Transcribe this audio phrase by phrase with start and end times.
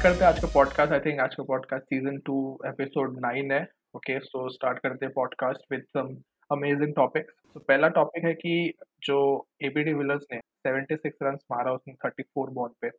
[0.00, 2.34] Start करते हैं आज का पॉडकास्ट आई थिंक आज का podcast season two
[2.66, 3.60] episode nine है.
[3.96, 6.08] ओके सो स्टार्ट करते हैं podcast with some
[6.50, 8.72] amazing topic तो पहला टॉपिक है कि
[9.04, 9.18] जो
[9.64, 12.90] एबीडी विलर्स ने 76 रन मारा उसने 34 बॉल पे.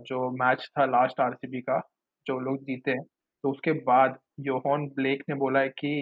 [0.00, 1.78] जो मैच था लास्ट आरसीबी का,
[2.26, 3.02] जो लोग जीते हैं.
[3.02, 4.18] तो उसके बाद
[4.48, 5.94] योहन ब्लेक ने बोला है कि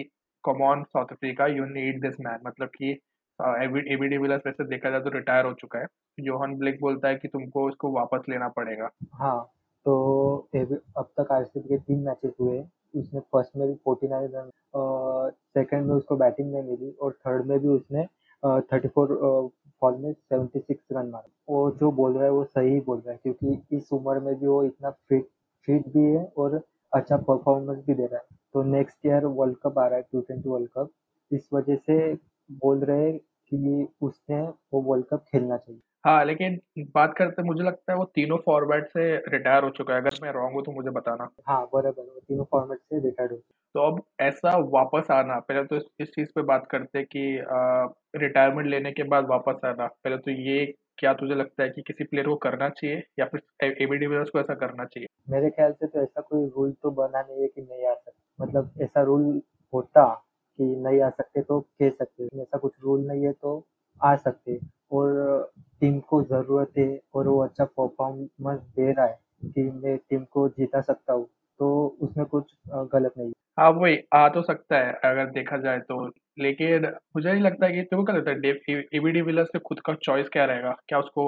[0.43, 2.91] come on South Africa you need this man मतलब कि
[3.93, 5.85] एबीडी विलर्स वैसे देखा जाए तो रिटायर हो चुका है.
[6.19, 8.89] जोहन ब्लेक बोलता है कि तुमको उसको वापस लेना पड़ेगा.
[9.13, 9.41] हाँ.
[9.85, 9.93] तो
[10.97, 12.59] अब तक आरसीबी के तीन मैचेस हुए
[12.93, 14.49] उसने फ़र्स्ट में भी फोर्टी नाइन रन
[15.55, 18.05] सेकेंड में उसको बैटिंग में मिली और थर्ड में भी उसने
[18.71, 19.07] थर्टी फोर
[19.81, 23.11] बॉल में सेवेंटी सिक्स रन मारे। वो जो बोल रहा है वो सही बोल रहा
[23.11, 25.27] है क्योंकि इस उम्र में भी वो इतना फिट
[25.67, 26.61] फिट भी है और
[26.93, 30.21] अच्छा परफॉर्मेंस भी दे रहा है। तो नेक्स्ट ईयर वर्ल्ड कप आ रहा है टू
[30.21, 30.89] ट्वेंटी वर्ल्ड कप
[31.31, 32.13] इस वजह से
[32.63, 33.17] बोल रहे हैं
[33.51, 34.41] कि उसने
[34.73, 36.59] वो वर्ल्ड कप खेलना चाहिए। हाँ लेकिन
[36.95, 40.31] बात करते मुझे लगता है वो तीनों फॉर्मेट से रिटायर हो चुका है। अगर मैं
[40.33, 43.37] रॉन्ग हूँ तो मुझे बताना। हाँ बराबर वो तीनों फॉर्मेट से रिटायर हो
[43.75, 48.19] तो अब ऐसा वापस आना पहले तो इस, इस चीज़ पे बात करते हैं कि
[48.19, 50.65] रिटायरमेंट लेने के बाद वापस आना। पहले तो ये
[50.97, 54.39] क्या तुझे लगता है कि किसी प्लेयर को करना चाहिए या फिर एबी डिविलियर्स को
[54.39, 55.07] ऐसा करना चाहिए?
[55.29, 58.43] मेरे ख्याल से तो ऐसा कोई रूल तो बना नहीं है कि नहीं आ सकता
[58.43, 59.41] मतलब ऐसा रूल
[59.73, 60.03] होता
[60.59, 63.57] कि नहीं आ सकते तो खेल सकते ऐसा कुछ रूल नहीं है तो
[64.03, 64.59] आ सकते
[64.91, 70.23] और टीम को ज़रूरत है और वो अच्छा परफॉर्मेंस दे रहा है कि मैं टीम
[70.31, 71.25] को जीता सकता हूँ।
[71.59, 72.53] तो उसमें कुछ
[72.93, 76.05] गलत नहीं हाँ। वही, आ तो सकता है, अगर देखा जाए तो।
[76.39, 76.85] लेकिन
[77.15, 80.45] मुझे नहीं लगता कि तुमको क्या लगता है एबीडी विलर्स के खुद का चॉइस क्या
[80.45, 80.75] रहेगा?
[80.87, 81.25] क्या उसको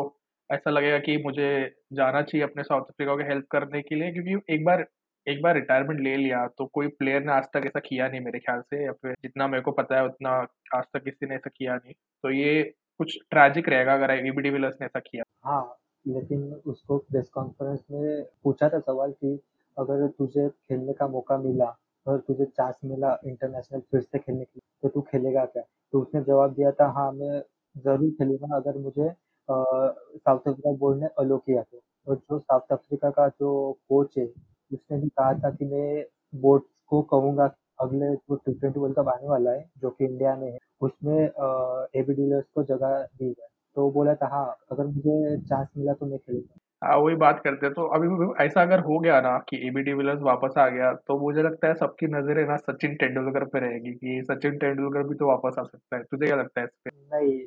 [0.50, 1.50] ऐसा लगेगा कि मुझे
[1.94, 4.12] जाना चाहिए अपने साउथ अफ्रीका को हेल्प करने के लिए?
[4.14, 4.86] क्योंकि एक बार
[5.28, 8.40] एक बार रिटायरमेंट ले लिया तो कोई प्लेयर ने आज तक ऐसा किया नहीं मेरे
[8.40, 10.30] ख्याल से, या फिर जितना मेरे को पता है उतना
[10.76, 11.94] आज तक किसी ने ऐसा किया नहीं।
[12.24, 12.64] तो ये
[13.00, 18.24] कुछ ट्रैजिक रहेगा अगर एबी डिविलियर्स ने ऐसा किया। हाँ लेकिन उसको प्रेस कॉन्फ्रेंस में
[18.44, 19.40] पूछा था सवाल कि
[19.78, 21.74] अगर तुझे खेलने का मौका मिला
[22.06, 25.64] और तुझे चांस मिला इंटरनेशनल फिर से खेलने के लिए तो तू खेलेगा क्या?
[25.94, 27.40] तो उसने जवाब दिया था हाँ मैं
[27.76, 29.10] ज़रूर खेलूँगा अगर मुझे
[29.50, 33.52] साउथ अफ्रीका बोर्ड ने अलो किया तो। और जो साउथ अफ्रीका का जो
[33.90, 34.26] कोच है
[34.74, 36.04] उसने भी कहा था कि मैं
[36.42, 37.46] बोर्ड को कहूँगा
[37.82, 41.16] अगले जो टी ट्वेंटी वर्ल्ड कप आने वाला है जो कि इंडिया में है उसमें
[41.16, 46.06] एबी डिविलियर्स को जगह दी जाए। तो बोला था हाँ अगर मुझे चांस मिला तो
[46.06, 49.58] मैं खेलूँगा। हाँ वही बात करते हैं। तो अभी ऐसा अगर हो गया ना कि
[49.68, 53.60] एबी डिविलियर्स वापस आ गया तो मुझे लगता है सबकी नज़रें ना सचिन तेंदुलकर पे
[53.60, 56.72] रहेगी कि सचिन तेंदुलकर भी तो वापस आ सकता है। तुझे क्या लगता है इस
[56.86, 56.92] पे?
[57.16, 57.40] नहीं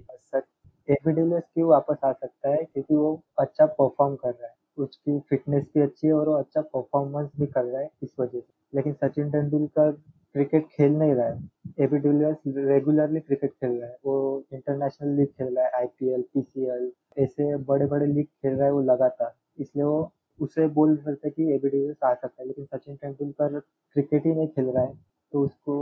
[0.88, 2.64] एबी डिविलियर्स क्यों वापस आ सकता है?
[2.64, 6.60] क्योंकि वो अच्छा परफॉर्म कर रहा है। उसकी फिटनेस भी अच्छी है और वो अच्छा
[6.60, 9.90] परफॉर्मेंस भी कर रहा है इस वजह से। लेकिन सचिन तेंदुलकर
[10.34, 11.48] क्रिकेट खेल नहीं रहा है।
[11.80, 16.90] एबी डिविलियर्स रेगुलरली क्रिकेट खेल रहा है। वो इंटरनेशनल लीग खेल रहा है आईपीएल पीसीएल
[17.18, 21.42] ऐसे बड़े बड़े लीग खेल रहा है वो लगातार। इसलिए वो उसे बोल सकते कि
[21.54, 24.94] एबी डिविलियर्स आ सकता है, लेकिन सचिन तेंदुलकर क्रिकेट ही नहीं खेल रहा है
[25.32, 25.76] तो उसको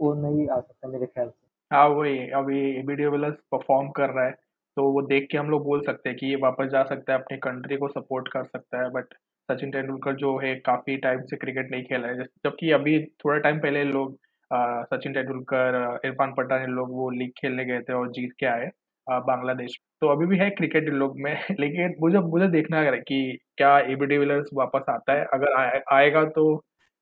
[0.00, 4.24] वो नहीं आ सकता मेरे ख्याल से। हाँ वही, अभी एबी डिविलियर्स परफॉर्म कर रहा
[4.26, 4.34] है।
[4.78, 7.18] तो वो देख के हम लोग बोल सकते हैं कि ये वापस जा सकता है
[7.18, 9.14] अपनी कंट्री को सपोर्ट कर सकता है बट
[9.48, 13.58] सचिन तेंदुलकर जो है काफ़ी टाइम से क्रिकेट नहीं खेला है। जबकि अभी थोड़ा टाइम
[13.60, 14.18] पहले लोग
[14.84, 18.70] सचिन तेंदुलकर इरफान पठान लोग वो लीग खेलने गए थे और जीत के आए
[19.06, 23.20] बांग्लादेश। तो अभी भी है क्रिकेट लोग में लेकिन मुझे मुझे देखना है कि
[23.56, 26.44] क्या एबी डिविलियर्स वापस आता है। अगर आ, आएगा तो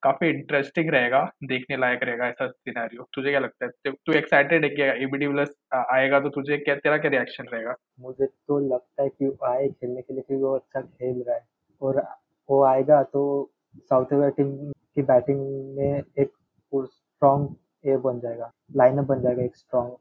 [0.02, 3.92] काफ़ी इंटरेस्टिंग रहेगा, देखने लायक रहेगा ऐसा सिनेरियो तुझे क्या लगता है?
[3.92, 7.74] तू एक्साइटेड है कि एबी डिविलियर्स आएगा तो तुझे क्या, तेरा क्या रिएक्शन रहेगा?
[8.00, 11.44] मुझे तो लगता है कि आए खेलने के लिए क्योंकि वो अच्छा खेल रहा है।
[11.82, 12.02] और
[12.48, 13.22] वो आएगा तो
[13.80, 15.40] साउथ अफ्रीका टीम की बैटिंग
[15.76, 16.30] में एक
[16.72, 19.96] स्ट्रॉन्ग ये बन जाएगा लाइनअप बन जाएगा एक स्ट्रॉन्ग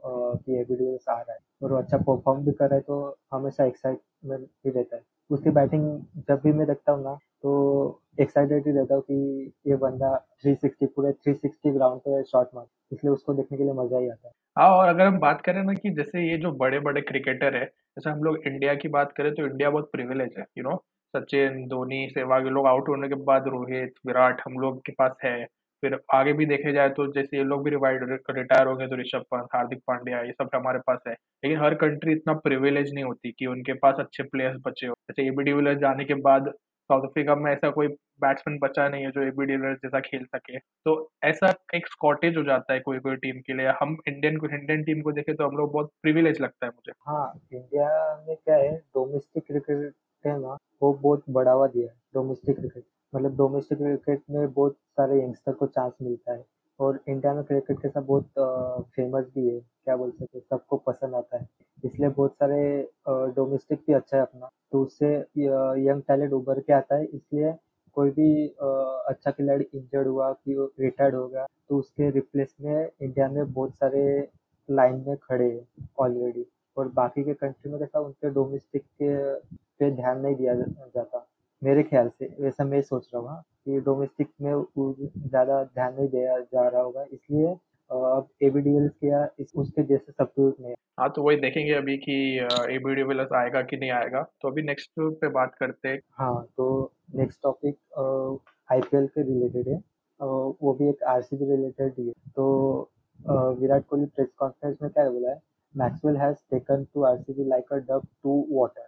[0.45, 3.65] कि एबी डिविलियर्स आ रहा है। और अच्छा परफॉर्म भी कर रहा है तो हमेशा
[3.65, 5.83] एक्साइटमेंट भी रहता है। उसकी बैटिंग
[6.29, 10.87] जब भी मैं देखता हूँ ना तो एक्साइटेड ही रहता हूँ कि ये बंदा 360
[10.87, 14.33] पूरे 360 ग्राउंड पे शॉट मार, इसलिए उसको देखने के लिए मज़ा ही आता है।
[14.57, 17.65] हाँ और अगर हम बात करें ना कि जैसे ये जो बड़े बड़े क्रिकेटर है,
[17.65, 20.75] जैसे हम लोग इंडिया की बात करें तो इंडिया बहुत प्रिविलेज है यू नो
[21.13, 25.17] सचिन, धोनी, सहवाग, ये लोग आउट होने के बाद रोहित, विराट हम लोग के पास
[25.23, 25.45] है।
[25.83, 28.95] फिर आगे भी देखे जाए तो जैसे ये लोग भी रिवाइड रिटायर हो गए तो
[28.97, 33.03] ऋषभ पंत, हार्दिक पांड्या, ये सब हमारे पास है। लेकिन हर कंट्री इतना प्रिविलेज नहीं
[33.03, 36.51] होती कि उनके पास अच्छे प्लेयर्स बचे हो। जैसे एबी डिविलियर्स जाने के बाद
[36.89, 37.87] साउथ अफ्रीका में ऐसा कोई
[38.21, 40.93] बैट्समैन बचा नहीं है जो एबी डिविलियर्स जैसा खेल सके। तो
[41.23, 44.83] ऐसा एक स्कॉटेज हो जाता है कोई कोई टीम के लिए। हम इंडियन को इंडियन
[44.83, 47.87] टीम को देखें तो हम लोग बहुत प्रिविलेज लगता है मुझे। हाँ इंडिया
[48.27, 49.93] में क्या है डोमेस्टिक क्रिकेट
[50.25, 52.83] है ना, वो बहुत बढ़ावा दिया है डोमेस्टिक क्रिकेट
[53.13, 56.43] मतलब डोमेस्टिक क्रिकेट में बहुत सारे यंगस्टर को चांस मिलता है।
[56.79, 58.29] और इंडिया में क्रिकेट कैसा बहुत
[58.95, 61.47] फ़ेमस भी है। क्या बोल सकते सबको पसंद आता है।
[61.83, 62.87] इसलिए बहुत सारे
[63.35, 65.13] डोमेस्टिक भी अच्छा है अपना। तो उससे
[65.87, 67.53] यंग टैलेंट उभर के आता है। इसलिए
[67.97, 68.47] कोई भी
[69.09, 73.75] अच्छा खिलाड़ी इंजर्ड हुआ कि रिटायर्ड हो गया तो उसके रिप्लेस में इंडिया में बहुत
[73.75, 74.03] सारे
[74.69, 76.45] लाइन में खड़े हैं ऑलरेडी
[76.77, 79.33] और बाकी के कंट्री में कैसा, उनके डोमेस्टिक के,
[79.79, 81.25] पे ध्यान नहीं दिया जाता।
[81.63, 84.53] मेरे ख्याल से वैसा मैं सोच रहा हूँ हाँ, कि डोमेस्टिक में
[85.29, 87.53] ज़्यादा ध्यान नहीं दिया जा रहा होगा इसलिए
[87.89, 88.77] अब ए बी डी
[89.39, 92.13] इस उसके जैसे सब्सिट्यूट नहीं हाँ तो वही देखेंगे अभी कि
[92.75, 96.91] ए बी आएगा कि नहीं आएगा तो अभी नेक्स्ट पे बात करते हैं। हाँ तो
[97.15, 97.77] नेक्स्ट टॉपिक
[98.71, 99.81] आईपीएल के रिलेटेड है
[100.19, 102.89] वो भी एक आरसीबी रिलेटेड ही है। तो
[103.61, 105.41] विराट कोहली प्रेस कॉन्फ्रेंस में क्या बोला है?
[105.75, 108.87] Maxwell has taken to RCB like a duck to water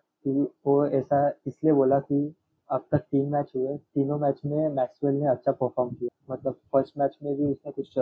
[0.66, 2.36] वो ऐसा इसलिए बोला कि
[2.70, 6.98] अब तक तीन मैच हुए। तीनों मैच में मैक्सवेल ने अच्छा परफॉर्म किया। मतलब फ़र्स्ट
[7.00, 7.98] मैच में भी उसने कुछ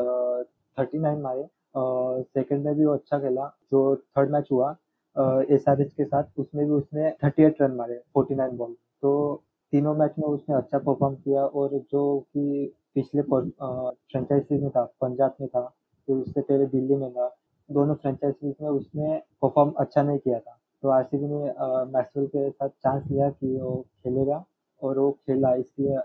[0.78, 4.76] थर्टी नाइन मारे सेकंड में भी वो अच्छा खेला। जो थर्ड मैच हुआ
[5.50, 8.74] एस आर एच के साथ, उसमें भी उसने थर्टी एट रन मारे फोर्टी नाइन बॉल
[9.04, 14.84] तो तीनों मैच में उसने अच्छा परफॉर्म किया और जो कि पिछले फ्रेंचाइजीज में था,
[15.02, 15.62] पंजाब में था
[16.08, 17.28] फिर उससे पहले दिल्ली में था,
[17.70, 21.38] दोनों फ्रेंचाइजीज में उसने परफॉर्म अच्छा नहीं किया था। तो आरसीबी ने
[21.92, 24.44] मैक्सवेल के साथ चांस लिया कि वो खेलेगा।
[24.82, 25.98] और वो खेला इसलिए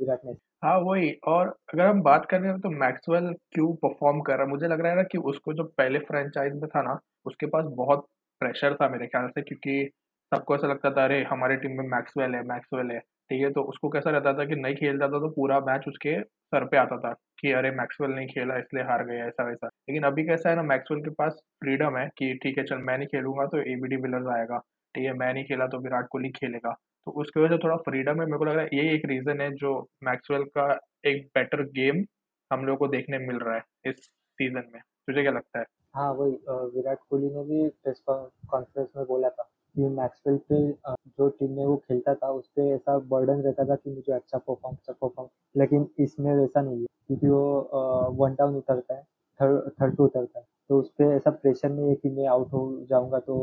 [0.00, 0.32] विराट ने
[0.64, 4.42] हाँ वही। और अगर हम बात कर रहे हैं तो मैक्सवेल क्यों परफॉर्म कर रहा
[4.42, 4.48] है?
[4.50, 7.64] मुझे लग रहा है ना कि उसको जो पहले फ्रेंचाइज में था ना, उसके पास
[7.76, 8.06] बहुत
[8.40, 9.90] प्रेशर था मेरे ख्याल से, क्योंकि
[10.32, 12.98] सबको ऐसा लगता था, अरे, हमारे टीम में मैक्सवेल है मैक्सवेल है।
[13.30, 16.20] ठीक है तो उसको कैसा रहता था कि नहीं खेल जाता तो पूरा मैच उसके
[16.22, 20.02] सर पे आता था कि, अरे, मैक्सवेल नहीं खेला, इसलिए हार गया, ऐसा, वैसा। लेकिन
[20.04, 23.08] अभी कैसा है ना, मैक्सवेल के पास फ्रीडम है कि, ठीक है, चल, मैं नहीं
[23.08, 24.58] खेलूँगा तो ए बी विलर्स आएगा।
[24.94, 26.74] ठीक है, मैं नहीं खेला तो विराट कोहली खेलेगा।
[27.06, 29.40] तो उसकी वजह से थोड़ा फ्रीडम है। मेरे को लग रहा है यही एक रीज़न
[29.40, 30.68] है जो मैक्सवेल का
[31.06, 32.04] एक बेटर गेम
[32.50, 33.96] हम लोग को देखने मिल रहा है इस
[34.38, 35.64] सीज़न में। तुझे क्या लगता है?
[35.94, 36.30] हाँ वही
[36.74, 39.42] विराट कोहली ने भी प्रेस कॉन्फ्रेंस में बोला था
[39.74, 40.60] कि मैक्सवेल पे
[41.08, 44.38] जो टीम में वो खेलता था उस पर ऐसा बर्डन रहता था कि मुझे अच्छा
[44.38, 49.02] परफॉर्म अच्छा परफॉर्म लेकिन इसमें वैसा नहीं है, क्योंकि वो वन डाउन उतरता है
[49.40, 52.52] थर्ड थर्ड टू उतरता है। तो उस पर ऐसा प्रेशर नहीं है कि मैं आउट
[52.52, 53.36] हो जाऊँगा तो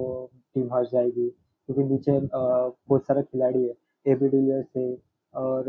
[0.56, 1.30] टीम हार जाएगी।
[1.70, 3.74] क्योंकि नीचे बहुत सारे खिलाड़ी है
[4.06, 4.96] ए बी डिलियर्स है,
[5.34, 5.64] और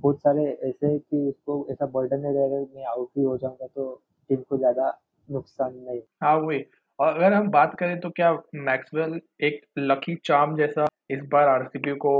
[0.00, 3.92] बहुत सारे ऐसे कि उसको ऐसा बर्डन नहीं रहेगा मैं आउट भी हो जाऊँगा तो
[4.30, 4.88] टीम को ज़्यादा
[5.28, 6.64] नुकसान नहीं। हाँ वही।
[6.98, 11.94] और अगर हम बात करें तो क्या मैक्सवेल एक लकी चार्म जैसा इस बार आरसीबी
[11.98, 12.12] को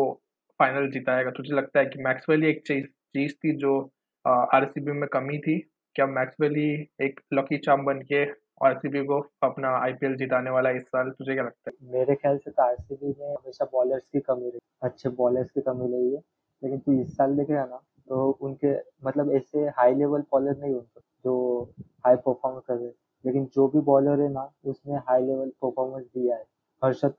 [0.60, 1.30] फाइनल जिताएगा?
[1.30, 3.78] तुझे लगता है कि मैक्सवेल ही एक चीज़ चीज़ थी जो
[4.24, 5.58] आरसीबी में कमी थी?
[5.96, 6.70] क्या मैक्सवेल ही
[7.00, 8.24] एक लकी चार्म बन के
[8.60, 11.76] आरसीबी को अपना आईपीएल जिताने वाला इस साल तुझे क्या लगता है?
[11.92, 15.90] मेरे ख्याल से तो आरसीबी में हमेशा बॉलर्स की कमी रही अच्छे बॉलर्स की कमी
[15.92, 16.20] रही है।
[16.62, 18.74] लेकिन तू इस साल देखेगा ना तो उनके
[19.06, 21.72] मतलब ऐसे हाई लेवल बॉलर नहीं होते, जो
[22.06, 22.88] हाई परफॉर्म कर रहे
[23.24, 26.44] लेकिन जो भी बॉलर है ना, उसने हाई लेवल परफॉर्मेंस दिया है।
[26.82, 27.14] हर्षद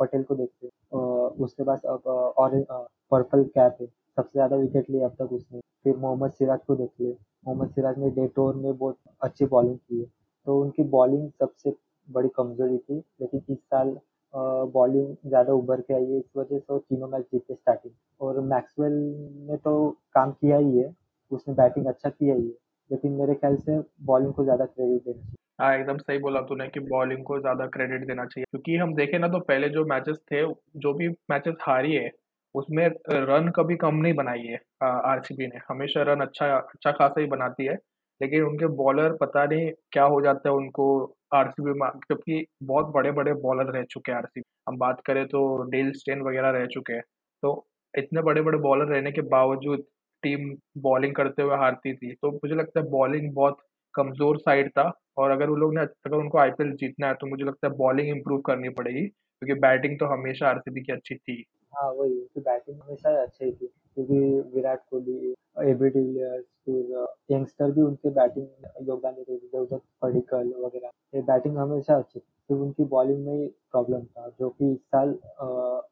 [0.00, 0.68] पटेल को देखते
[1.44, 2.60] उसके पास अब और
[3.12, 6.90] पर्पल कैप है। सबसे ज़्यादा विकेट लिए अब तक उसने। फिर मोहम्मद सिराज को देख
[7.00, 7.10] ले।
[7.46, 10.06] मोहम्मद सिराज ने डेटोर में बहुत अच्छी बॉलिंग की है।
[10.48, 11.72] तो उनकी बॉलिंग सबसे
[12.08, 13.96] बड़ी कमज़ोरी थी, लेकिन इस साल
[14.74, 18.40] बॉलिंग ज़्यादा उभर के आई है, इस वजह से वो तीनों मैच जीते स्टार्टिंग और
[18.46, 18.92] मैक्सवेल
[19.50, 19.72] ने तो
[20.14, 20.92] काम किया ही है,
[21.30, 22.54] उसने बैटिंग अच्छा किया ही है,
[22.90, 26.68] लेकिन मेरे ख्याल से बॉलिंग को ज़्यादा क्रेडिट देना चाहिए। हाँ एकदम सही बोला तूने
[26.68, 30.18] कि बॉलिंग को ज़्यादा क्रेडिट देना चाहिए, क्योंकि हम देखें ना तो पहले जो मैचेस
[30.32, 30.42] थे,
[30.76, 32.10] जो भी मैचेस हारी है,
[32.54, 37.26] उसमें रन कभी कम नहीं बनाई है आरसीबी ने। हमेशा रन अच्छा अच्छा खासा ही
[37.28, 37.78] बनाती है।
[38.20, 40.86] लेकिन उनके बॉलर पता नहीं क्या हो जाता है उनको
[41.34, 45.40] आरसीबी में, क्योंकि बहुत बड़े बड़े बॉलर रह चुके हैं आरसीबी हम बात करें तो
[45.70, 47.02] डेल स्टेन वगैरह रह चुके हैं।
[47.42, 49.84] तो इतने बड़े बड़े बॉलर रहने के बावजूद
[50.22, 50.50] टीम
[50.82, 53.58] बॉलिंग करते हुए हारती थी। तो मुझे लगता है बॉलिंग बहुत
[53.94, 57.44] कमज़ोर साइड था और अगर वो लोग ने, अगर उनको आईपीएल जीतना है तो मुझे
[57.44, 61.90] लगता है बॉलिंग इंप्रूव करनी पड़ेगी, क्योंकि बैटिंग तो हमेशा आरसीबी की अच्छी थी। हाँ
[61.92, 63.68] वही उसकी बैटिंग हमेशा अच्छी थी।
[63.98, 70.52] क्योंकि Virat Kohli AB de Villiers फिर यंगस्टर भी उनके बैटिंग योगदान देते थे देवदत्त पडिक्कल
[70.64, 74.78] वगैरह। ये बैटिंग हमेशा अच्छी थी। फिर उनकी बॉलिंग में प्रॉब्लम था, जो कि इस
[74.78, 75.14] साल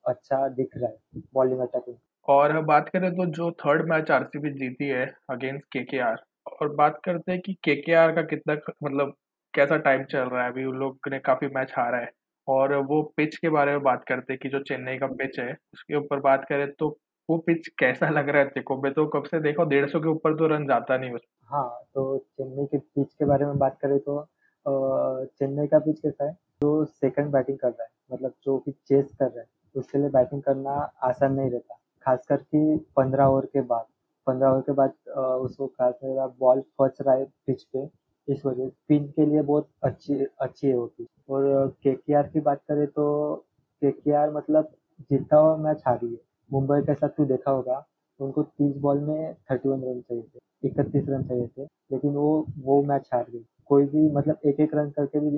[0.06, 1.96] अच्छा दिख रहा है बॉलिंग अटैकिंग
[2.28, 6.22] और बात करें तो जो थर्ड मैच आरसीबी जीती है अगेंस्ट केकेआर
[6.52, 9.12] और बात करते हैं कि केकेआर का कितना मतलब
[9.54, 10.50] कैसा टाइम चल रहा है?
[10.50, 12.10] अभी उन लोग ने काफ़ी मैच हारा है।
[12.48, 15.52] और वो पिच के बारे में बात करते हैं कि जो चेन्नई का पिच है,
[15.74, 16.88] उसके ऊपर बात करें तो
[17.28, 20.08] वो पिच कैसा लग रहा है तेको मैं तो कब से देखो डेढ़ सौ के
[20.08, 23.78] ऊपर तो रन जाता नहीं उस हाँ तो चेन्नई के पिच के बारे में बात
[23.82, 24.20] करें तो
[24.66, 26.32] चेन्नई का पिच कैसा है?
[26.62, 30.08] जो सेकंड बैटिंग कर रहा है मतलब जो कि चेस कर रहा है, उसके लिए
[30.10, 30.70] बैटिंग करना
[31.04, 33.86] आसान नहीं रहता। खास करके पंद्रह ओवर के बाद।
[34.26, 34.92] पंद्रह ओवर के बाद
[35.40, 37.88] उसको खास मेरा बॉल फंस रहा है पिच पे।
[38.28, 42.86] इस वजह स्पिन के लिए बहुत अच्छी अच्छी है पिच और के की बात करें
[42.86, 43.44] तो
[43.82, 44.72] के मतलब
[45.10, 46.20] जीता हुआ मैच हारी है।
[46.52, 47.84] मुंबई के साथ तू देखा होगा
[48.20, 52.46] उनको तीस बॉल में थर्टी वन रन चाहिए थे इकतीस रन चाहिए थे लेकिन वो
[52.58, 55.30] वो मैच हार गई। कोई भी मतलब एक एक रन करके भी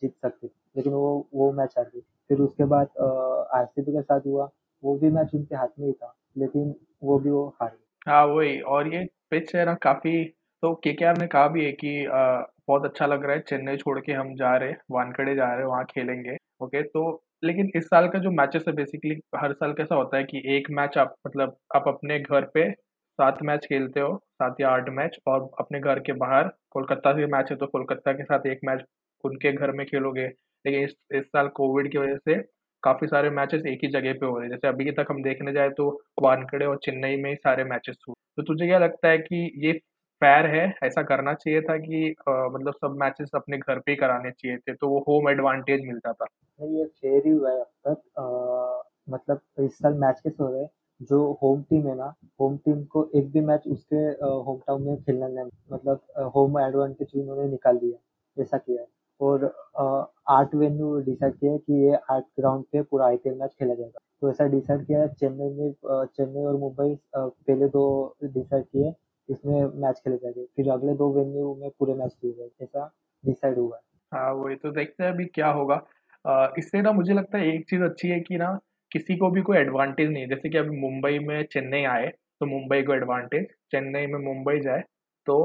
[0.00, 0.46] जीत सकते
[0.76, 2.86] लेकिन वो वो मैच हार गई। फिर उसके बाद
[3.54, 4.48] आर के साथ हुआ
[4.82, 6.74] वो भी मैच उनके हाथ में ही था लेकिन
[7.04, 10.24] वो भी वो हार गई। हाँ वही और ये पिच है ना काफ़ी
[10.62, 13.98] तो केकेआर ने कहा भी है कि आ, बहुत अच्छा लग रहा है चेन्नई छोड़
[14.00, 17.02] के हम जा रहे हैं वानखेड़े जा रहे हैं वहाँ खेलेंगे ओके तो
[17.42, 20.66] लेकिन इस साल का जो मैचेस है बेसिकली हर साल कैसा होता है कि एक
[20.72, 25.18] मैच आप मतलब आप अपने घर पे सात मैच खेलते हो, सात या आठ मैच
[25.26, 28.84] और अपने घर के बाहर कोलकाता से मैच है तो कोलकाता के साथ एक मैच
[29.24, 30.26] उनके घर में खेलोगे।
[30.64, 32.34] लेकिन इस इस साल कोविड की वजह से
[32.82, 35.52] काफ़ी सारे मैचेस एक ही जगह पे हो रहे हैं। जैसे अभी तक हम देखने
[35.52, 35.88] जाए तो
[36.22, 39.72] वानखेड़े और चेन्नई में ही सारे मैचेस हुए। तो तुझे क्या लगता है कि ये
[40.22, 43.96] फेयर है ऐसा करना चाहिए था कि अ, मतलब सब मैचेस अपने घर पे ही
[43.96, 46.26] कराने चाहिए थे तो वो होम एडवांटेज मिलता था।
[46.60, 50.66] नहीं ये फेयर ही हुआ है अब तक मतलब इस साल मैच कैसे हो रहे
[51.00, 53.96] जो होम टीम है ना होम टीम को एक भी मैच उसके
[54.46, 58.84] होम टाउन में खेलना नहीं मतलब होम एडवांटेज उन्होंने निकाल दिया ऐसा किया
[59.20, 59.44] और
[60.30, 64.30] आठ वेन्यू डिसाइड किया कि ये आठ ग्राउंड पे पूरा आईपीएल मैच खेला जाएगा। तो
[64.30, 65.72] ऐसा डिसाइड किया चेन्नई में
[66.06, 67.84] चेन्नई और मुंबई पहले दो
[68.24, 68.92] डिसाइड किए
[69.32, 72.90] इसमें मैच खेले जाएँगे। फिर अगले दो वेन्यू में पूरे मैच खेले जाएँगे। ऐसा
[73.24, 75.76] डिसाइड हुआ है। हाँ वही तो देखते हैं अभी क्या होगा।
[76.58, 78.58] इससे ना मुझे लगता है एक चीज़ अच्छी है कि ना
[78.92, 82.06] किसी को भी कोई एडवांटेज नहीं जैसे कि अभी मुंबई में चेन्नई आए
[82.40, 84.80] तो मुंबई को एडवांटेज चेन्नई में मुंबई जाए
[85.26, 85.36] तो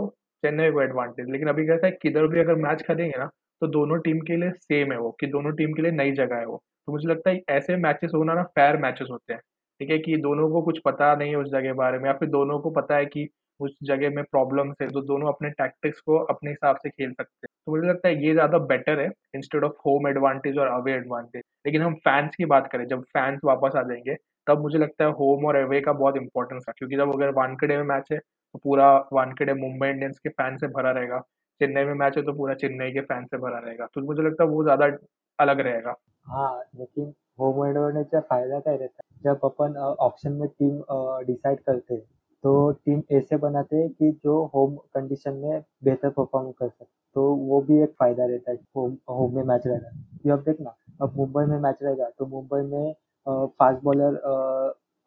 [0.44, 3.26] चेन्नई को एडवांटेज लेकिन अभी कैसा है, किधर भी अगर मैच खेलेंगे ना
[3.62, 6.36] तो दोनों टीम के लिए सेम है वो, कि दोनों टीम के लिए नई जगह
[6.38, 9.40] है वो। तो मुझे लगता है ऐसे मैचेस होना ना फेयर मैचेस होते हैं।
[9.80, 12.14] ठीक है, कि दोनों को कुछ पता नहीं है उस जगह के बारे में, या
[12.14, 13.28] फिर दोनों को पता है कि
[13.60, 17.46] उस जगह में प्रॉब्लम्स है तो दोनों अपने टैक्टिक्स को अपने हिसाब से खेल सकते
[17.46, 20.94] हैं। तो मुझे लगता है ये ज़्यादा बेटर है इंस्टेड ऑफ़ होम एडवांटेज और अवे
[20.94, 24.16] एडवांटेज लेकिन हम फैंस की बात करें, जब फैंस वापस आ जाएँगे,
[24.48, 27.78] तब मुझे लगता है होम और अवे का बहुत इंपॉर्टेंस है। क्योंकि जब अगर वानखेड़े
[27.78, 31.20] में मैच है तो पूरा वानखेड़े मुंबई इंडियंस के फ़ैन से भरा रहेगा।
[31.62, 34.44] चेन्नई में मैच है तो पूरा चेन्नई के फ़ैन से भरा रहेगा। तो मुझे लगता
[34.44, 34.86] है वो ज़्यादा
[35.40, 35.96] अलग रहेगा।
[36.26, 39.20] हाँ लेकिन होम एडवांटेजचा फ़ायदा काय रहता है?
[39.24, 40.78] जब अपन ऑप्शन में टीम
[41.28, 42.02] डिसाइड करते हैं
[42.44, 47.24] तो टीम ऐसे बनाते हैं कि जो होम कंडीशन में बेहतर परफॉर्म कर सके तो
[47.36, 49.90] वो भी एक फ़ायदा रहता है होम होम में मैच रहना।
[50.26, 52.94] ये अब देखना अब मुंबई में मैच रहेगा तो मुंबई में
[53.28, 54.20] फास्ट बॉलर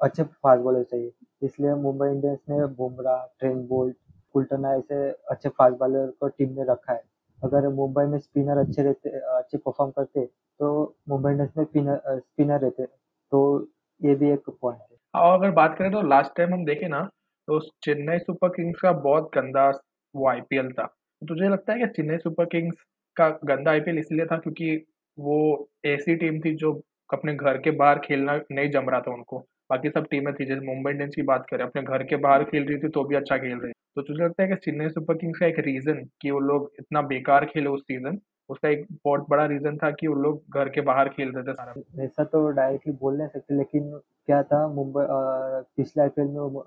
[0.01, 3.97] अच्छे फास्ट बॉलर चाहिए। इसलिए मुंबई इंडियंस ने बुमराह ट्रेंट बोल्ट
[4.35, 7.03] कुल्टना ऐसे अच्छे फास्ट बॉलर को टीम में रखा है।
[7.39, 10.73] अगर मुंबई में स्पिनर अच्छे रहते अच्छे परफॉर्म करते तो
[11.09, 13.69] मुंबई इंडियंस में स्पिनर स्पिनर रहते। तो
[14.01, 17.09] ये भी एक पॉइंट है और अगर बात करें तो लास्ट टाइम हम देखें ना
[17.51, 19.69] तो चेन्नई सुपर किंग्स का बहुत गंदा
[20.15, 22.77] वो आईपीएल था। तो तुझे लगता है कि चेन्नई सुपर किंग्स
[23.17, 24.77] का गंदा आईपीएल इसलिए था क्योंकि
[25.19, 25.39] वो
[25.87, 26.73] ऐसी टीम थी जो
[27.11, 29.39] अपने घर के बाहर खेलना नहीं जम रहा था उनको।
[29.71, 32.65] बाकी सब टीमें थी, जैसे मुंबई इंडियंस की बात करें, अपने घर के बाहर खेल
[32.65, 35.39] रही थी तो भी अच्छा खेल रही तो तुझे लगता है कि चेन्नई सुपर किंग्स
[35.41, 38.19] का एक रीजन कि वो लोग इतना बेकार खेले उस सीज़न
[38.51, 41.53] उसका एक बहुत बड़ा रीजन था कि वो लोग घर के बाहर खेल रहे थे
[41.53, 43.91] सारा। ऐसा तो डायरेक्टली बोल नहीं सकते, लेकिन
[44.27, 45.05] क्या था, मुंबई
[45.77, 46.61] पिछले आईपीएल में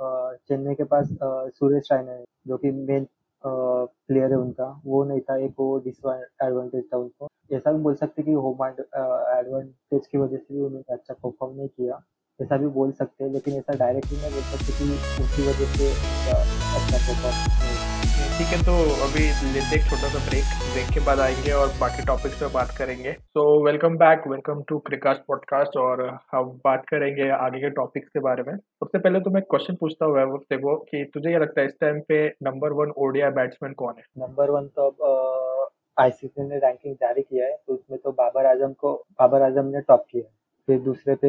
[0.48, 3.08] चेन्नई के पास सुरेश रायना है, जो कि मेन
[3.44, 8.24] प्लेयर है उनका। वो नहीं था, एक वो डिसएडवांटेज था उनको। ऐसा भी बोल सकते
[8.24, 12.02] कि होम एडवांटेज की वजह से भी उन्होंने अच्छा परफॉर्म नहीं किया।
[12.42, 14.86] ऐसा भी बोल सकते हैं लेकिन ऐसा डायरेक्टली नहीं बोल सकते कि
[15.24, 15.90] उनकी वजह से
[16.34, 17.92] अच्छा परफॉर्म
[18.38, 18.74] ठीक है तो
[19.06, 22.74] अभी लेते एक छोटा सा ब्रेक ब्रेक के बाद आएँगे और बाकी टॉपिक्स पे बात
[22.78, 28.10] करेंगे। तो welcome back welcome to Cricast podcast और हम बात करेंगे आगे के टॉपिक्स
[28.10, 31.30] के बारे में। सबसे पहले तो मैं क्वेश्चन पूछता हूँ वैभव से वो कि तुझे
[31.30, 34.04] क्या लगता है इस टाइम पे नंबर वन ओडिया बैट्समैन कौन है?
[34.18, 38.74] नंबर वन तो अब आईसीसी ने रैंकिंग जारी किया है तो उसमें तो बाबर आज़म
[38.80, 41.28] को बाबर आज़म ने टॉप किया है। फिर दूसरे पे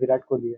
[0.00, 0.56] विराट कोहली है।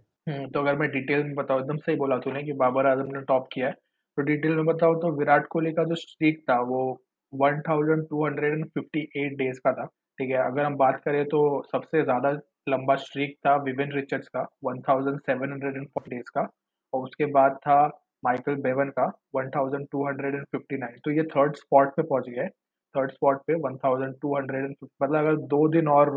[0.49, 3.49] तो अगर मैं डिटेल में बताऊँ, एकदम सही बोला तूने कि बाबर आज़म ने टॉप
[3.53, 3.75] किया है।
[4.19, 7.01] तो डिटेल में बताओ तो विराट कोहली का जो स्ट्रीक था, वो
[7.33, 9.87] 1258 डेज़ का था,
[10.19, 10.37] ठीक है?
[10.39, 12.31] अगर हम बात करें तो सबसे ज़्यादा
[12.69, 16.49] लंबा स्ट्रीक था विविन रिचर्ड्स का 1704 डेज़ का,
[16.93, 17.87] और उसके बाद था
[18.23, 19.05] माइकल बेवन का
[19.37, 22.49] 1259 तो ये थर्ड स्पॉट पे पहुँच गया
[22.95, 26.11] थर्ड स्पॉट पे 1200 मतलब अगर दो दिन और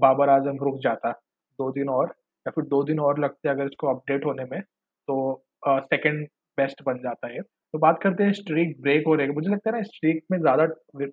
[0.00, 1.12] बाबर आज़म रुक जाता
[1.54, 2.06] दो दिन और,
[2.46, 6.26] या फिर दो दिन और लगते हैं अगर इसको अपडेट होने में तो सेकंड
[6.58, 9.76] बेस्ट बन जाता है तो बात करते हैं स्ट्रीक ब्रेक हो रही मुझे लगता है
[9.76, 10.66] ना स्ट्रीक में ज़्यादा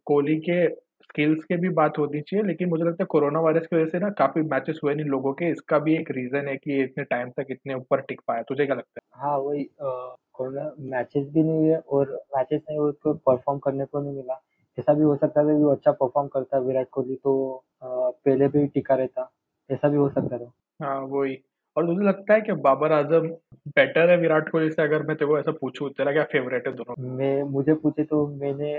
[0.05, 0.67] कोहली के
[1.03, 3.99] स्किल्स के भी बात होनी चाहिए, लेकिन मुझे लगता है कोरोना वायरस की वजह से
[3.99, 7.29] ना काफ़ी मैचेस हुए नहीं लोगों के। इसका भी एक रीज़न है कि इतने टाइम
[7.31, 9.21] तक इतने ऊपर टिक पाया। तुझे क्या लगता है?
[9.21, 14.01] हाँ वही कोरोना मैचेस भी नहीं हुए और मैचेस नहीं हुए तो परफॉर्म करने को
[14.01, 14.39] नहीं मिला।
[14.77, 18.65] ऐसा भी हो सकता था कि वो अच्छा परफॉर्म करता, विराट कोहली तो पहले भी
[18.69, 19.29] टिका रहता।
[19.71, 21.37] ऐसा भी हो सकता था। हाँ वही।
[21.75, 23.27] और मुझे लगता है कि बाबर आज़म
[23.69, 26.73] बेटर है विराट कोहली से अगर मैं तेरे को ऐसा पूछूँ तेरा क्या फेवरेट है
[26.73, 26.95] दोनों?
[27.09, 28.73] मैं मुझे पूछे तो मैंने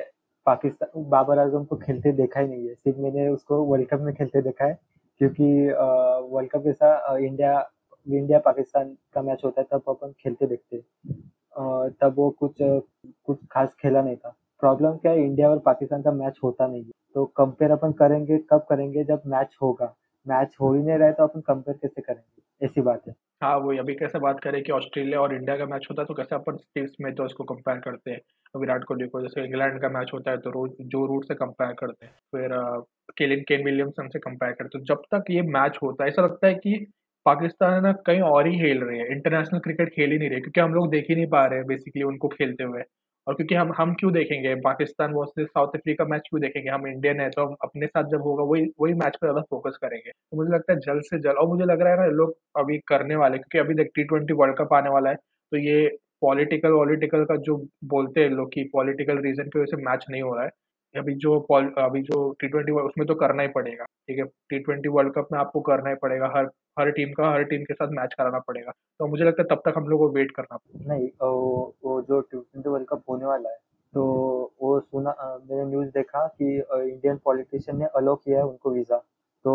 [0.46, 4.14] पाकिस्तान बाबर आज़म को खेलते देखा ही नहीं है। सिर्फ़ मैंने उसको वर्ल्ड कप में
[4.14, 4.78] खेलते देखा है
[5.20, 5.44] क्योंकि
[6.32, 7.68] वर्ल्ड कप जैसा इंडिया
[8.06, 10.76] इंडिया पाकिस्तान का मैच होता है तब अपन खेलते देखते।
[12.00, 16.12] तब वो कुछ कुछ खास खेला नहीं था। प्रॉब्लम क्या है इंडिया और पाकिस्तान का
[16.12, 19.94] मैच होता नहीं है। तो कंपेयर अपन करेंगे कब करेंगे जब मैच होगा।
[20.26, 22.66] मैच हो ही नहीं रहा है तो अपन कंपेयर कैसे करेंगे?
[22.66, 25.86] ऐसी बात है। हाँ वही, अभी कैसे बात करें कि ऑस्ट्रेलिया और इंडिया का मैच
[25.90, 28.20] होता है तो कैसे अपन स्टीव स्मिथ और उसको कंपेयर करते हैं?
[28.54, 31.72] विराट कोहली को, जैसे इंग्लैंड का मैच होता है तो रोज, जो रूट से कंपेयर
[31.78, 32.50] करते हैं, फिर
[33.18, 36.22] केलिन केन विलियमसन से कंपेयर करते हैं। तो जब तक ये मैच होता है, ऐसा
[36.22, 36.74] लगता है कि
[37.26, 40.60] पाकिस्तान ना कहीं और ही खेल रहे हैं इंटरनेशनल क्रिकेट खेल ही नहीं रहे, क्योंकि
[40.60, 42.82] हम लोग देख ही नहीं पा रहे हैं बेसिकली उनको खेलते हुए।
[43.26, 44.54] और क्योंकि हम हम क्यों देखेंगे?
[44.62, 46.68] Pakistan versus South Africa match क्यों देखेंगे?
[46.70, 49.76] हम इंडियन है तो हम अपने साथ जब होगा, वही वही मैच पर ज़्यादा फोकस
[49.82, 52.36] करेंगे। तो मुझे लगता है जल्द से जल्द, और मुझे लग रहा है ना, लोग
[52.58, 55.16] अभी करने वाले, क्योंकि अभी देख टी ट्वेंटी वर्ल्ड कप आने वाला है
[55.52, 55.88] तो ये
[56.22, 60.22] पॉलिटिकल वॉलिटिकल का जो बोलते हैं लोग कि पॉलिटिकल रीजन की वजह से मैच नहीं
[60.22, 60.50] हो रहा है
[60.94, 61.38] अभी जो
[61.78, 64.24] अभी जो टी ट्वेंटी उसमें तो करना ही पड़ेगा ठीक है?
[64.24, 67.64] टी ट्वेंटी वर्ल्ड कप में आपको करना ही पड़ेगा हर हर टीम का हर टीम
[67.64, 70.30] के साथ मैच कराना पड़ेगा। तो मुझे लगता है तब तक हम लोग को वेट
[70.36, 73.56] करना पड़ेगा। नहीं वो, वो जो टी ट्वेंटी वर्ल्ड कप होने वाला है
[73.94, 74.02] तो
[74.62, 78.96] वो सुना मैंने न्यूज़ देखा कि इंडियन पॉलिटिशियन ने अलो किया है उनको वीज़ा
[79.44, 79.52] तो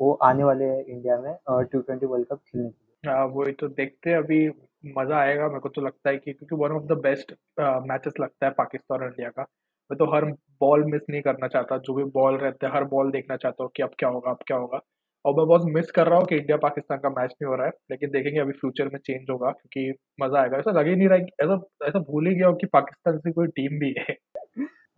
[0.00, 3.52] वो आने वाले हैं इंडिया में टी ट्वेंटी वर्ल्ड कप खेलने के लिए। हाँ वही
[3.52, 4.48] तो देखते हैं अभी
[4.96, 8.46] मज़ा आएगा मेरे को तो लगता है कि क्योंकि one of the best matches लगता
[8.46, 9.46] है पाकिस्तान और इंडिया का।
[9.90, 10.24] मैं तो हर
[10.60, 13.70] बॉल मिस नहीं करना चाहता। जो भी बॉल रहते हैं, हर बॉल देखना चाहता हूँ
[13.76, 14.80] कि अब क्या होगा, अब क्या होगा।
[15.24, 17.66] और मैं बहुत मिस कर रहा हूँ कि इंडिया पाकिस्तान का मैच नहीं हो रहा
[17.66, 21.08] है, लेकिन देखेंगे अभी फ्यूचर में चेंज होगा, क्योंकि मज़ा आएगा। ऐसा लग ही नहीं
[21.08, 24.16] रहा ऐसा ऐसा भूल ही गया कि पाकिस्तान से कोई टीम भी है।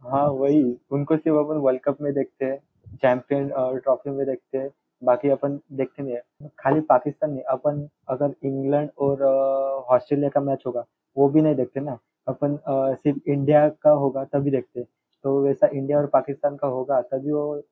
[0.02, 2.58] हाँ वही, उनको सिर्फ़ अपन वर्ल्ड कप में देखते हैं
[2.96, 4.70] चैंपियन ट्रॉफी में देखते हैं,
[5.02, 10.62] बाकी अपन देखते नहीं है। खाली पाकिस्तान नहीं, अपन अगर इंग्लैंड और ऑस्ट्रेलिया का मैच
[10.66, 10.84] होगा,
[11.16, 14.82] वो भी नहीं देखते ना। अपन सिर्फ़ इंडिया का होगा तभी देखते
[15.24, 17.62] तो वैसा इंडिया और पाकिस्तान का होगा तभी वो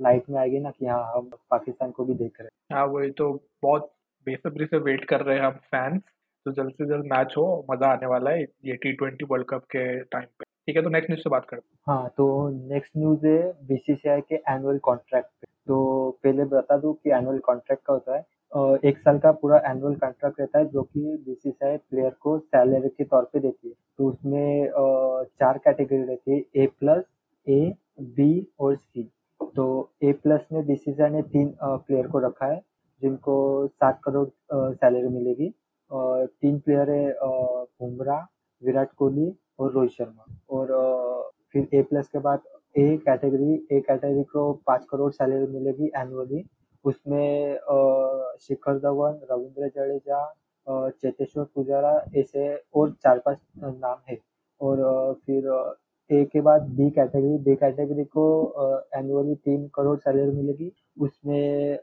[0.00, 3.10] लाइट में आएगी ना कि हाँ हम पाकिस्तान को भी देख रहे हैं। हाँ वही
[3.10, 3.90] तो बहुत
[4.26, 6.00] बेसब्री से वेट कर रहे हैं हम फैंस
[6.46, 9.64] तो जल्द से जल्द मैच हो मज़ा आने वाला है ये टी ट्वेंटी वर्ल्ड कप
[9.66, 12.26] के टाइम पे। ठीक है तो नेक्स्ट न्यूज़ से बात करते हैं। हाँ तो
[12.68, 17.84] नेक्स्ट न्यूज़ है बीसीसीआई के एनुअल कॉन्ट्रैक्ट पे। तो पहले बता दूँ कि एनुअल कॉन्ट्रैक्ट
[17.86, 22.10] का होता है एक साल का पूरा एनुअल कॉन्ट्रैक्ट रहता है, जो कि बीसीसीआई प्लेयर
[22.20, 24.70] को सैलरी के तौर पे देती है। तो उसमें
[25.40, 27.04] चार कैटेगरी रहती है ए प्लस
[27.46, 29.10] ए बी और सी
[29.56, 29.66] तो
[30.04, 32.60] ए प्लस में बीसीसीआई ने तीन प्लेयर को रखा है,
[33.02, 35.52] जिनको सात करोड़ सैलरी मिलेगी।
[35.90, 38.20] और तीन प्लेयर है बुमराह,
[38.62, 42.42] विराट कोहली और रोहित शर्मा। और फिर ए प्लस के बाद
[42.76, 46.44] ए कैटेगरी ए कैटेगरी को पाँच करोड़ सैलरी मिलेगी एनुअली
[46.84, 47.58] उसमें
[48.40, 50.24] शिखर धवन, रविंद्र जडेजा
[50.66, 54.18] चेतेश्वर पुजारा, ऐसे और चार पाँच नाम है।
[54.60, 55.74] और फिर
[56.10, 58.24] ए के बाद बी कैटेगरी बी कैटेगरी को
[58.96, 60.70] एनुअली तीन करोड़ सैलरी मिलेगी।
[61.00, 61.78] उसमें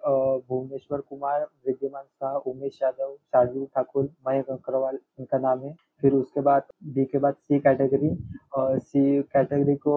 [0.49, 6.41] भुवनेश्वर कुमार, विद्यमान शाह, उमेश यादव, शार्दुल ठाकुर, मयंक अग्रवाल, इनका नाम है। फिर उसके
[6.41, 8.09] बाद बी के बाद सी कैटेगरी
[8.57, 9.95] सी कैटेगरी को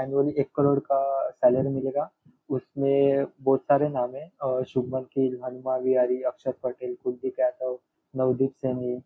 [0.00, 2.10] एनुअली एक करोड़ का सैलरी मिलेगा।
[2.50, 7.78] उसमें बहुत सारे नाम है। शुभमन गिल हनुमा विहारी अक्षर पटेल, कुलदीप यादव,
[8.14, 9.00] नवदीप सैनी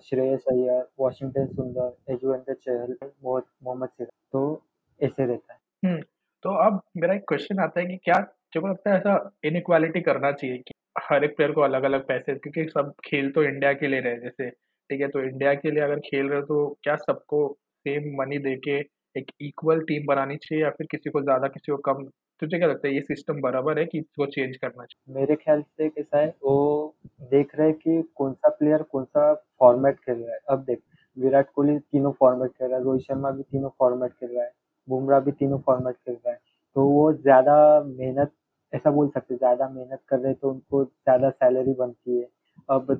[0.00, 4.62] श्रेयस अय्यर, वॉशिंगटन सुंदर यजुवेंद्र चहल मोहम्मद सिराज। तो
[5.00, 6.00] ऐसे रहता है।
[6.44, 8.20] तो अब मेरा एक क्वेश्चन आता है कि क्या
[8.54, 12.34] जो लगता है ऐसा इनक्वालिटी करना चाहिए कि हर एक प्लेयर को अलग अलग पैसे,
[12.34, 15.08] क्योंकि सब खेल तो इंडिया के लिए रहे जैसे, ठीक है?
[15.08, 17.46] तो इंडिया के लिए अगर खेल रहे हो तो क्या सबको
[17.86, 18.78] सेम मनी दे के
[19.16, 22.04] एक इक्वल टीम बनानी चाहिए या फिर किसी को ज़्यादा, किसी को कम
[22.40, 25.14] तुझे क्या लगता है ये सिस्टम बराबर है कि इसको चेंज करना चाहिए?
[25.14, 26.94] मेरे ख्याल से कैसा है, वो
[27.30, 30.80] देख रहे हैं कि कौन सा प्लेयर कौन सा फॉर्मेट खेल रहा है। अब देख,
[31.16, 34.52] विराट कोहली तीनों फॉर्मेट खेल रहा है, रोहित शर्मा भी तीनों फॉर्मेट खेल रहा है,
[34.88, 36.38] बुमराह भी तीनों फॉर्मेट खेल रहा है।
[36.76, 38.32] तो वो ज़्यादा मेहनत,
[38.72, 42.26] ऐसा बोल सकते ज़्यादा मेहनत कर रहे तो उनको ज़्यादा सैलरी बनती है।
[42.68, 42.90] अब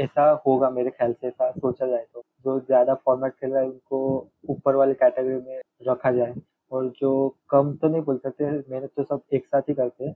[0.00, 3.68] ऐसा होगा मेरे ख्याल से, ऐसा सोचा जाए तो। जो ज़्यादा फॉर्मेट खेल रहा है
[3.68, 6.34] उनको ऊपर वाले कैटेगरी में रखा जाए।
[6.72, 7.10] और जो
[7.50, 10.14] कम तो नहीं बोल सकते मेहनत तो सब एक साथ ही करते हैं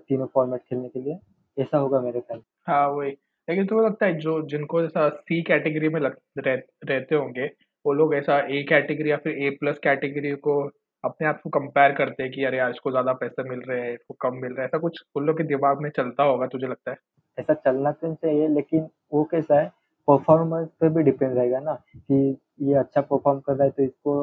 [0.00, 1.18] तीनों फॉर्मेट खेलने के लिए।
[1.56, 3.10] ऐसा होगा मेरे ख्याल हाँ वही।
[3.48, 6.54] लेकिन तुम्हें लगता है जो जिनको जैसा सी कैटेगरी में लग रह,
[6.84, 7.46] रहते होंगे
[7.84, 10.60] वो लोग ऐसा ए कैटेगरी या फिर ए प्लस कैटेगरी को
[11.04, 13.92] अपने आप को कंपेयर करते हैं कि अरे यार इसको ज़्यादा पैसे मिल रहे हैं
[13.94, 16.66] इसको कम मिल रहा है। ऐसा कुछ उन लोग के दिमाग में चलता होगा तुझे
[16.66, 16.96] लगता है?
[17.38, 19.70] ऐसा चलना तो चाहिए लेकिन वो कैसा है
[20.08, 22.16] परफॉर्मेंस पे भी डिपेंड रहेगा ना कि
[22.62, 24.14] ये अच्छा परफॉर्म कर रहा है तो इसको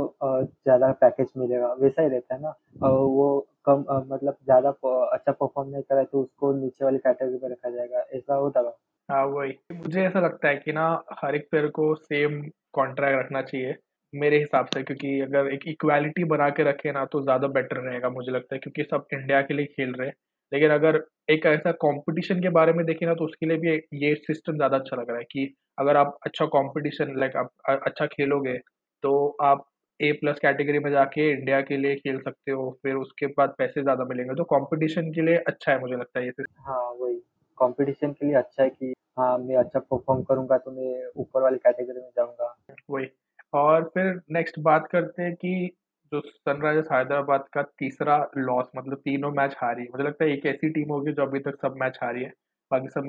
[0.46, 3.30] ज़्यादा पैकेज मिलेगा वैसा ही रहता है ना और वो
[3.65, 7.50] कम मतलब ज़्यादा अच्छा परफ़ॉर्म नहीं कर रहा है तो उसको नीचे वाली कैटेगरी में
[7.50, 8.74] रखा जाएगा, ऐसा होता है?
[9.10, 10.88] हाँ, वही। मुझे ऐसा लगता है कि ना
[11.24, 12.42] हर एक प्लेयर को सेम
[12.74, 13.76] कॉन्ट्रैक्ट रखना चाहिए,
[14.13, 18.10] मेरे हिसाब से क्योंकि अगर एक इक्वालिटी बना के रखे ना तो ज़्यादा बेटर रहेगा
[18.10, 20.15] मुझे लगता है क्योंकि सब इंडिया के लिए खेल रहे हैं।
[20.52, 24.14] लेकिन अगर एक ऐसा कॉम्पिटिशन के बारे में देखें ना तो उसके लिए भी ये
[24.18, 27.52] सिस्टम ज़्यादा अच्छा लग रहा है कि अगर आप अच्छा कॉम्पिटिशन लाइक आप
[27.86, 28.58] अच्छा खेलोगे
[29.04, 29.66] तो आप
[30.00, 33.82] ए प्लस कैटेगरी में जाके इंडिया के लिए खेल सकते हो, फिर उसके बाद पैसे
[33.82, 37.22] ज़्यादा मिलेंगे, तो कॉम्पिटिशन के लिए अच्छा है मुझे लगता है ये सिस्टम। हाँ, वही।
[37.58, 41.58] कॉम्पिटिशन के लिए अच्छा है कि हाँ, मैं अच्छा परफ़ॉर्म करूँगा तो मैं ऊपर वाली
[41.58, 42.56] कैटेगरी में जाऊँगा।
[42.90, 43.08] वही
[43.54, 45.72] और फिर नेक्स्ट बात करते हैं कि
[46.12, 50.69] जो सनराइज़र्स हैदराबाद का तीसरा लॉस मतलब तीनों मैच हारी मुझे लगता है एक ऐसी
[50.72, 52.32] टीम होगी जो अभी तक सब मैच हारी है।
[52.72, 53.08] बाकी सब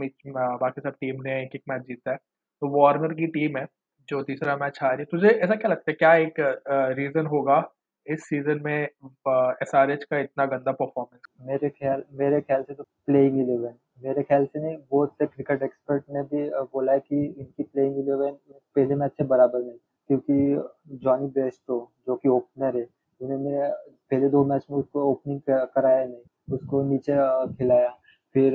[0.60, 2.16] बाकी सब टीम ने एक-एक मैच जीता है।
[2.62, 3.66] तो वार्नर की टीम है
[4.08, 6.40] जो तीसरा मैच हारी तुझे ऐसा क्या लगता है क्या एक
[6.98, 7.62] रीज़न होगा
[8.06, 11.20] इस सीज़न में अ, एसआरएच का इतना गंदा परफॉर्मेंस?
[11.42, 15.62] मेरे ख्याल मेरे ख्याल से तो प्लेइंग 11 मेरे ख्याल से नहीं बहुत से क्रिकेट
[15.62, 18.30] एक्सपर्ट ने भी बोला है कि इनकी प्लेइंग 11
[18.76, 19.78] पहले मैच से बराबर नहीं
[20.10, 22.86] क्योंकि जॉनी बेस्टो जो कि ओपनर है,
[23.20, 23.68] उन्होंने
[24.10, 27.12] पहले दो मैच में उसको ओपनिंग कराया नहीं, उसको नीचे
[27.54, 27.88] खिलाया।
[28.34, 28.54] फिर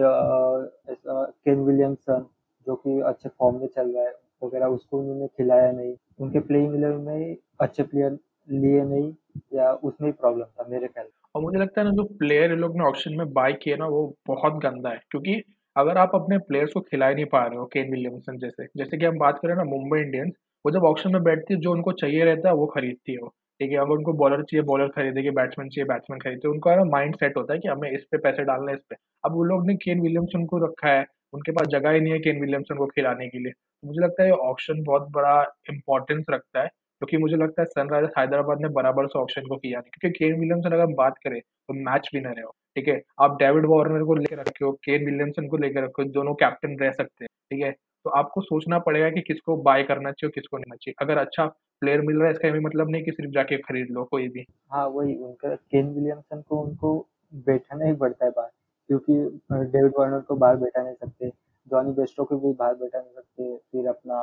[0.90, 2.26] केन विलियमसन
[2.68, 4.14] जो कि अच्छे फॉर्म में चल रहा है,
[4.44, 8.18] वगैरह, उसको उन्होंने खिलाया नहीं। उनके प्लेइंग 11 में अच्छे प्लेयर
[8.50, 9.14] लिए नहीं,
[9.54, 12.78] या उसमें ही प्रॉब्लम था, मेरे ख्याल और मुझे लगता है ना, जो प्लेयर लोग
[12.78, 15.42] ने ऑक्शन में बाय किए ना, वो बहुत गंदा है। क्योंकि
[15.76, 18.98] अगर आप अपने प्लेयर्स को खिला ही नहीं पा रहे हो केन विलियमसन जैसे जैसे
[18.98, 20.34] कि हम बात करें ना मुंबई इंडियंस
[20.66, 23.28] वो जब ऑक्शन में बैठती है जो उनको चाहिए रहता है वो खरीदती है
[23.60, 27.16] ठीक है अगर उनको बॉलर चाहिए बॉलर खरीदेगी बैट्समैन चाहिए बैट्समैन खरीदते उनका ना माइंड
[27.16, 29.76] सेट होता है कि हमें इस पे पैसे डालने इस पे अब वो लोग ने
[29.76, 33.28] केन विलियमसन को रखा है उनके पास जगह ही नहीं है केन विलियमसन को खिलाने
[33.28, 37.36] के लिए तो मुझे लगता है ये ऑप्शन बहुत बड़ा इंपॉर्टेंस रखता है क्योंकि मुझे
[37.36, 40.96] लगता है सनराइजर्स हैदराबाद ने बराबर से ऑप्शन को किया क्योंकि केन विलियमसन अगर हम
[40.96, 43.02] बात करें तो मैच विनर है ठीक है?
[43.22, 46.78] आप डेविड वार्नर को लेकर रखे हो, केन विलियमसन को लेकर रखे हो, दोनों कैप्टन
[46.82, 47.72] रह सकते हैं, ठीक है?
[48.06, 51.46] तो आपको सोचना पड़ेगा कि किसको बाय करना चाहिए और किसको नहीं चाहिए। अगर अच्छा
[51.82, 54.88] प्लेयर मिल रहा है इसका मतलब नहीं कि सिर्फ़ जाके खरीद लो कोई भी। हाँ,
[54.88, 56.98] वही उनका केन विलियमसन को उनको
[57.46, 58.50] बैठाना ही पड़ता है बाहर
[58.90, 59.14] क्योंकि
[59.52, 61.30] डेविड वार्नर को बाहर बैठा नहीं सकते,
[61.68, 64.18] जॉनी बेस्टो को भी बाहर बैठा नहीं सकते, फिर अपना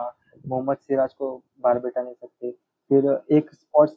[0.49, 2.51] मोहम्मद सिराज को बाहर बैठा नहीं सकते,
[2.91, 3.91] फिर एक स्पॉट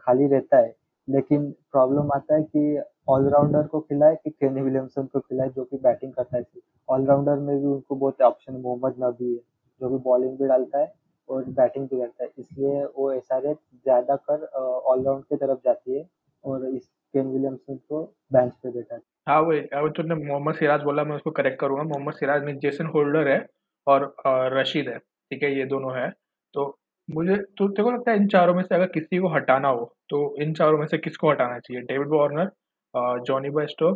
[0.00, 0.74] खाली रहता है,
[1.08, 2.76] लेकिन प्रॉब्लम आता है कि
[3.10, 6.44] ऑलराउंडर को खिलाए कि केन विलियमसन को खिलाए जो कि बैटिंग करता है
[6.88, 9.38] ऑलराउंडर में भी उनको बहुत ऑप्शन मोहम्मद नबी है,
[9.80, 10.92] जो कि बॉलिंग भी डालता है
[11.28, 16.06] और बैटिंग भी करता है, इसलिए वो एसआरएच ज़्यादातर अ, ऑलराउंड की तरफ़ जाती है
[16.44, 20.82] और इस केन विलियमसन को बेंच पे बैठा है। हाँ, वही अभी तूने मोहम्मद सिराज
[20.82, 23.38] बोला मैं उसको करेक्ट करूँगा, मोहम्मद सिराज नहीं जेसन होल्डर है
[23.86, 24.14] और
[24.54, 25.54] रशीद है, ठीक है?
[25.58, 26.08] ये दोनों है
[26.54, 26.76] तो
[27.08, 30.36] मुझे तो को लगता है इन चारों में से अगर किसी को हटाना हो, तो
[30.42, 31.82] इन चारों में से किसको हटाना चाहिए?
[31.84, 32.50] David Warner
[32.94, 33.90] Jonny Bairstow,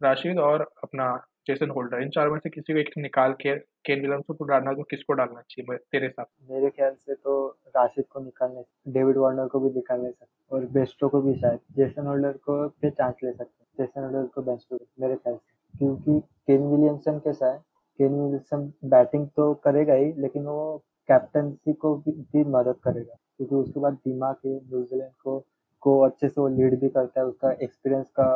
[0.00, 3.54] Rashid और अपना जेसन होल्डर इन चारों में से किसी को एक निकाल के
[3.86, 5.76] केन विलियमसन को डालना तो किसको डालना चाहिए?
[5.76, 6.26] तेरे हिसाब?
[6.50, 11.08] मेरे ख्याल से तो राशिद को निकालने डेविड वार्नर को भी निकालने सकते और बेस्टो
[11.08, 15.14] को भी शायद। जेसन होल्डर को पे चांस ले सकते जेसन होल्डर को पे मेरे
[15.16, 17.58] ख्याल से। क्योंकि केन विलियमसन कैसा है
[17.98, 20.76] केन विलियमसन बैटिंग तो करेगा ही लेकिन वो
[21.08, 25.38] कैप्टनसी को भी, भी मदद करेगा। क्योंकि उसके बाद दिमाग है न्यूजीलैंड को
[25.82, 28.28] को अच्छे से वो लीड भी करता है उसका एक्सपीरियंस का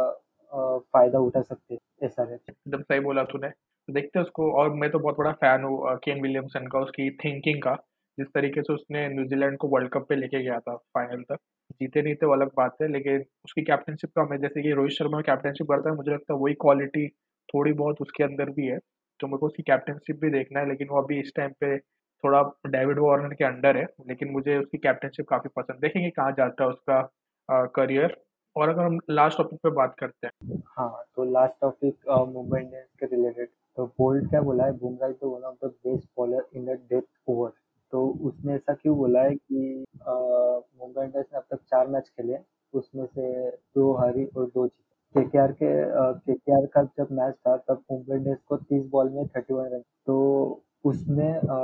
[0.92, 3.48] फ़ायदा उठा सकते ऐसा है एकदम सही बोला तूने।
[3.88, 7.62] देखते हैं उसको और मैं तो बहुत बड़ा फ़ैन हूँ केन विलियमसन का, उसकी थिंकिंग
[7.62, 7.74] का।
[8.18, 11.38] जिस तरीके से उसने न्यूज़ीलैंड को वर्ल्ड कप पे लेके गया था फाइनल तक।
[11.80, 14.92] जीते नहीं थे वो अलग बात है, लेकिन उसकी कैप्टनशिप का हमें जैसे कि रोहित
[14.92, 17.06] शर्मा कैप्टनशिप करता है, मुझे लगता है वही क्वालिटी
[17.48, 18.78] थोड़ी बहुत उसके अंदर भी है।
[19.20, 22.42] तो मेरे को उसकी कैप्टनशिप भी देखना है, लेकिन वो अभी इस टाइम पे थोड़ा
[22.68, 26.70] डेविड वार्नर के अंडर है, लेकिन मुझे उसकी कैप्टनशिप काफ़ी पसंद देखेंगे कहाँ जाता है
[26.70, 27.00] उसका
[27.48, 28.16] करियर।
[28.56, 32.88] और अगर हम लास्ट टॉपिक पे बात करते हैं। हाँ, तो लास्ट टॉपिक मुंबई इंडियंस
[33.00, 34.72] के रिलेटेड तो बोल्ट क्या बोला है?
[34.78, 37.50] Bumrah is one of the best bowler in the death over
[37.92, 42.38] तो उसने ऐसा क्यों बोला है कि मुंबई इंडियंस ने अब तक चार मैच खेले
[42.74, 47.56] उसमें से दो हारी और दो जीते। केकेआर के के आर का जब मैच था
[47.68, 51.56] तब मुंबई इंडियंस को तीस बॉल में थर्टी वन रन। तो उसमें अ,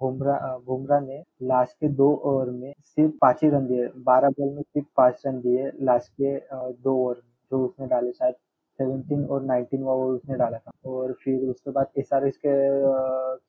[0.00, 4.62] बुमराह ने लास्ट के दो ओवर में सिर्फ़ पाँच ही रन दिए। बारह बॉल में
[4.62, 6.36] सिर्फ़ पाँच रन दिए लास्ट के
[6.82, 8.34] दो ओवर जो उसने डाले शायद
[8.78, 12.54] सेवनटीन और नाइनटीन ओवर उसने डाला था। और फिर उसके बाद एस आर एस के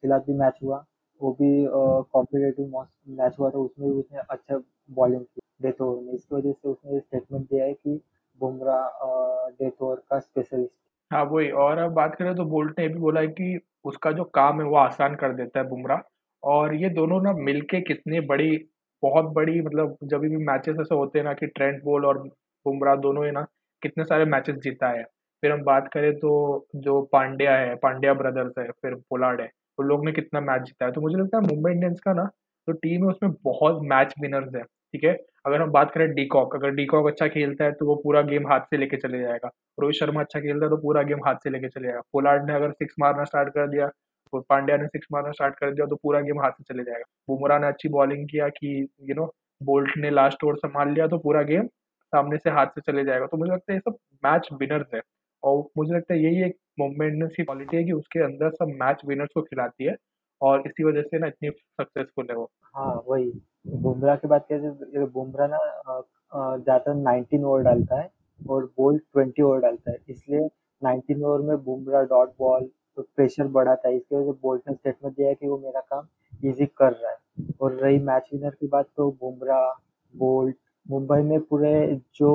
[0.01, 0.83] खिलाफ भी मैच हुआ।
[1.21, 1.49] वो भी
[2.13, 2.65] कॉम्पिटेटिव
[3.19, 4.57] मैच हुआ था उसमें भी उसने अच्छा
[4.99, 7.99] बॉलिंग की डेथ ओवर में। इसकी वजह से उसने स्टेटमेंट दिया है कि
[8.41, 10.73] बुमराह डेथ ओवर का स्पेशलिस्ट
[11.11, 14.23] हाँ, वही और अब बात करें तो बोल्ट ने भी बोला है कि उसका जो
[14.35, 16.01] काम है वो आसान कर देता है बुमराह
[16.43, 18.49] और ये दोनों ना मिलके कितनी बड़ी
[19.03, 22.17] बहुत बड़ी मतलब जब भी मैचेस ऐसे होते हैं ना कि ट्रेंट बोल्ट और
[22.65, 23.45] बुमराह दोनों ही ना
[23.81, 25.03] कितने सारे मैचेस जीता है।
[25.43, 26.31] फिर हम बात करें तो
[26.77, 30.85] जो पांड्या है पांड्या ब्रदर्स है फिर पोलार्ड है उन लोग ने कितना मैच जीता
[30.85, 32.23] है। तो मुझे लगता है मुंबई इंडियंस का ना
[32.67, 35.13] जो टीम है उसमें बहुत मैच विनर्स है ठीक है?
[35.47, 38.61] अगर हम बात करें डीकॉक, अगर डीकॉक अच्छा खेलता है तो वो पूरा गेम हाथ
[38.69, 41.67] से लेके चले जाएगा। रोहित शर्मा अच्छा खेलता है तो पूरा गेम हाथ से लेके
[41.69, 43.87] चले जाएगा। पोलार्ड ने अगर सिक्स मारना स्टार्ट कर दिया
[44.33, 47.03] तो पांड्या ने सिक्स मारना स्टार्ट कर दिया तो पूरा गेम हाथ से चले जाएगा।
[47.27, 49.25] बुमराह ने अच्छी बॉलिंग किया कि यू नो
[49.61, 51.67] बोल्ट ने लास्ट ओवर संभाल लिया तो पूरा गेम
[52.13, 55.01] सामने से हाथ से चले जाएगा। तो मुझे लगता है ये सब मैच विनर्स है।
[55.43, 59.01] और मुझे लगता है यही एक इंडियंस की क्वालिटी है कि उसके अंदर सब मैच
[59.07, 59.95] विनर्स को खिलाती है।
[60.41, 63.31] और इसी वजह से ना इतनी सक्सेसफुल है वो। हाँ वही।
[63.67, 65.57] बुमराह की बात करें तो बुमराह ना
[66.31, 70.47] ज़्यादातर नाइनटीन ओवर डालता है और बोल्ट ट्वेंटी ओवर डालता है। इसलिए
[70.81, 74.75] नाइनटीन ओवर में बुमराह डॉट बॉल तो प्रेशर बढ़ाता है इसकी वजह से बोल्ट ने
[74.75, 76.07] स्टेटमेंट दिया है कि वो मेरा काम
[76.43, 77.17] इजी कर रहा है।
[77.61, 79.71] और रही मैच विनर की बात तो बुमराह
[80.13, 81.71] बोल्ट मुंबई में पूरे
[82.15, 82.29] जो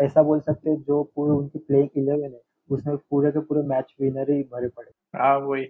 [0.00, 2.40] ऐसा बोल सकते हैं जो पूरे उनकी प्लेइंग इलेवन है
[2.70, 5.64] उसमें पूरे के पूरे मैच विनर ही भरे पड़े। हाँ वही।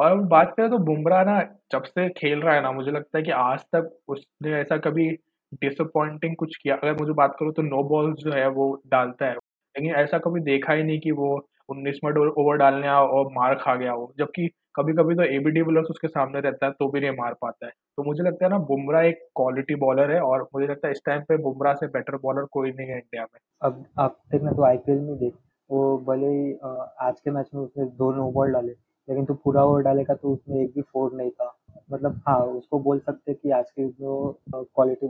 [0.00, 1.40] और बात करें तो बुमराह ना
[1.72, 5.08] जब से खेल रहा है ना, मुझे लगता है कि आज तक उसने ऐसा कभी
[5.54, 9.34] डिसअपॉइंटिंग कुछ किया। अगर मुझे बात करूँ तो नो बॉल जो है वो डालता है।
[9.34, 11.34] लेकिन ऐसा कभी देखा ही नहीं कि वो
[11.68, 15.88] उन्नीस मिनट ओवर डालने और मार खा गया हो। जबकि कभी कभी तो एबी डिविलियर्स
[15.90, 18.58] उसके सामने रहता है तो भी नहीं मार पाता है। तो मुझे लगता है ना,
[18.60, 22.16] बुमराह एक क्वालिटी बॉलर है और मुझे लगता है इस टाइम पे बुमराह से बेटर
[22.22, 25.34] बॉलर कोई नहीं है इंडिया में। अब आप देखना तो आईपीएल में देख,
[25.70, 26.52] वो भले ही
[27.00, 28.72] आज के मैच में उसने दो नो बॉल डाले
[29.08, 31.54] लेकिन तो पूरा ओवर डालेगा तो उसमें एक भी फोर नहीं था।
[31.92, 34.16] मतलब हाँ उसको बोल सकते कि आज की जो
[34.54, 35.06] क्वालिटी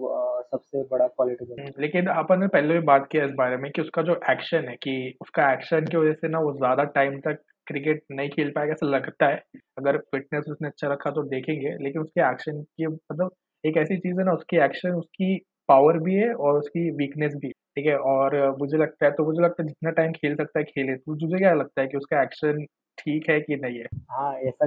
[0.52, 3.82] सबसे बड़ा क्वालिटी हम्म, लेकिन अपन ने पहले भी बात किया इस बारे में कि
[3.82, 7.42] उसका जो एक्शन है कि उसका एक्शन की वजह से ना वो ज़्यादा टाइम तक
[7.66, 9.42] क्रिकेट नहीं खेल पाएगा ऐसा लगता है।
[9.78, 13.30] अगर फिटनेस उसने अच्छा रखा तो देखेंगे लेकिन उसके एक्शन की मतलब
[13.64, 15.36] एक ऐसी चीज़ है ना उसकी एक्शन उसकी
[15.68, 17.96] पावर भी है और उसकी वीकनेस भी ठीक है?
[17.96, 21.14] और मुझे लगता है तो मुझे लगता है जितना टाइम खेल सकता है खेले। तो
[21.16, 22.64] तुझे क्या लगता है कि उसका एक्शन
[23.00, 23.86] ठीक है कि नहीं है?
[24.10, 24.66] हाँ ऐसा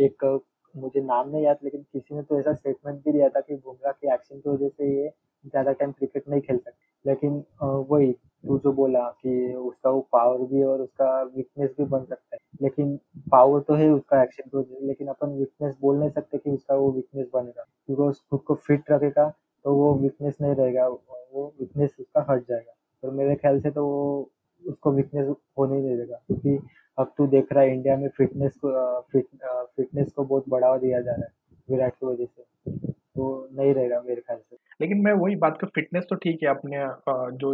[0.00, 0.24] एक
[0.74, 3.92] मुझे नाम नहीं याद, लेकिन किसी ने तो ऐसा स्टेटमेंट भी दिया था कि बुमराह
[3.92, 5.08] के एक्शन की वजह से ये
[5.44, 10.44] ज़्यादा टाइम क्रिकेट नहीं खेल सकते। लेकिन वही, तू जो बोला कि उसका वो पावर
[10.46, 12.96] भी और उसका वीकनेस भी बन सकता है। लेकिन
[13.32, 16.74] पावर तो है उसका एक्शन की वजह लेकिन अपन वीकनेस बोल नहीं सकते कि उसका
[16.74, 19.28] वो वीकनेस बनेगा। क्योंकि वो खुद को फिट रखेगा
[19.64, 23.86] तो वो वीकनेस नहीं रहेगा, वो वीकनेस उसका हट जाएगा। और मेरे ख्याल से तो
[23.86, 24.30] वो
[24.64, 26.58] उसको वीकनेस होने नहीं देगा, क्योंकि
[26.98, 29.26] अब तू देख रहा है इंडिया में फिटनेस को फिट
[29.76, 31.32] फिटनेस को बहुत बढ़ावा दिया जा रहा है
[31.68, 35.66] विराट की वजह से। तो नहीं रहेगा मेरे ख्याल से। लेकिन मैं वही बात कर
[35.74, 36.78] फिटनेस तो ठीक है अपने
[37.38, 37.52] जो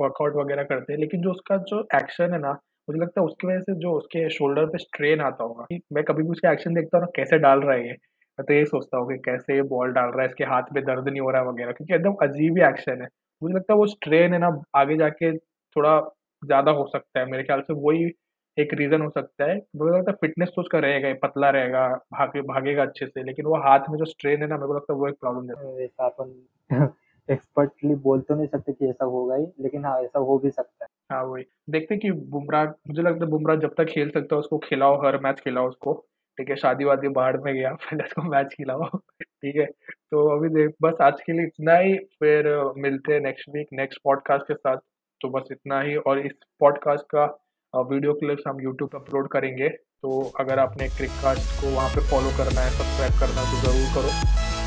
[0.00, 2.50] वर्कआउट वगैरह करते हैं, लेकिन जो उसका जो एक्शन है ना,
[2.88, 6.22] मुझे लगता है उसकी वजह से जो उसके शोल्डर पे स्ट्रेन आता होगा। मैं कभी
[6.22, 7.92] भी उसका एक्शन देखता हूँ कैसे डाल रहा है ये?
[8.38, 10.82] मैं तो यही सोचता हूँ कि कैसे ये बॉल डाल रहा है, इसके हाथ में
[10.84, 13.08] दर्द नहीं हो रहा है वगैरह, क्योंकि एकदम अजीब ही एक्शन है।
[13.42, 15.98] मुझे लगता है वो स्ट्रेन है ना, आगे जाके थोड़ा
[16.42, 18.10] ज़्यादा हो सकता है मेरे ख्याल से वही
[18.56, 21.86] एक रीजन हो सकता है। मुझे लगता है फिटनेस तो उसका रहेगा ही, पतला रहेगा
[22.12, 24.92] भागे भागेगा अच्छे से लेकिन वो हाथ में जो स्ट्रेन है ना मेरे को लगता
[24.92, 26.34] है वो एक प्रॉब्लम है ऐसा अपन
[27.28, 30.84] एक्सपर्टली बोल तो नहीं सकते कि ऐसा होगा ही लेकिन हाँ ऐसा हो भी सकता
[30.84, 34.34] है। हाँ वही। देखते हैं कि बुमराह मुझे लगता है बुमराह जब तक खेल सकता
[34.36, 35.94] है उसको खिलाओ हर मैच खिलाओ उसको।
[36.38, 38.88] ठीक है शादी वादी बाहर में गया पहले उसको मैच खिलाओ।
[39.20, 42.48] ठीक है तो अभी देख बस आज के लिए इतना ही फिर
[42.78, 44.78] मिलते हैं नेक्स्ट वीक नेक्स्ट पॉडकास्ट के साथ।
[45.20, 47.26] तो बस इतना ही। और इस पॉडकास्ट का
[47.74, 52.60] वीडियो क्लिप्स हम यूट्यूब अपलोड करेंगे। तो अगर आपने क्रिककास्ट को वहाँ पे फॉलो करना
[52.60, 54.12] है सब्सक्राइब करना है तो ज़रूर करो।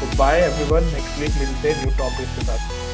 [0.02, 2.91] तो बाय एवरीवन नेक्स्ट वीक मिलते हैं न्यू टॉपिक के साथ।